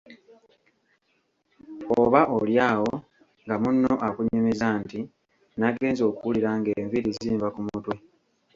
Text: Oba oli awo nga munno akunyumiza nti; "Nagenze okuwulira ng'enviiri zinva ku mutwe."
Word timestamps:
Oba 1.99 2.21
oli 2.37 2.55
awo 2.71 2.93
nga 3.43 3.55
munno 3.61 3.93
akunyumiza 4.07 4.67
nti; 4.81 4.99
"Nagenze 5.59 6.01
okuwulira 6.09 6.49
ng'enviiri 6.59 7.11
zinva 7.19 7.47
ku 7.55 7.61
mutwe." 7.67 7.95